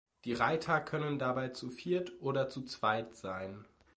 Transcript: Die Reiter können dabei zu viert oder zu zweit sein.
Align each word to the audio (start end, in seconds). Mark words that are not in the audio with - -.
Die 0.25 0.33
Reiter 0.33 0.81
können 0.81 1.19
dabei 1.19 1.49
zu 1.49 1.69
viert 1.69 2.11
oder 2.21 2.49
zu 2.49 2.63
zweit 2.65 3.15
sein. 3.15 3.65